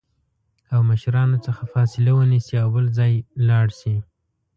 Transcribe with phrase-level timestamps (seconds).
[0.73, 3.13] او مشرانو څخه فاصله ونیسي او بل ځای
[3.47, 3.95] لاړ شي